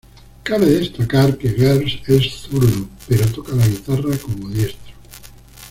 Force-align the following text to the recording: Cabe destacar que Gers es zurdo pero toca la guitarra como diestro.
Cabe 0.43 0.65
destacar 0.79 1.37
que 1.37 1.47
Gers 1.49 1.99
es 2.07 2.31
zurdo 2.31 2.87
pero 3.07 3.23
toca 3.31 3.55
la 3.55 3.67
guitarra 3.67 4.17
como 4.17 4.49
diestro. 4.49 4.93